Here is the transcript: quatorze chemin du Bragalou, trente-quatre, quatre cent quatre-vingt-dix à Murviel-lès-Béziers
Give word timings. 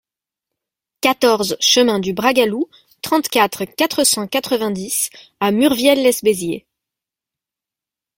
quatorze 1.01 1.57
chemin 1.59 1.99
du 1.99 2.11
Bragalou, 2.11 2.67
trente-quatre, 3.03 3.65
quatre 3.65 4.03
cent 4.03 4.25
quatre-vingt-dix 4.25 5.11
à 5.39 5.51
Murviel-lès-Béziers 5.51 6.65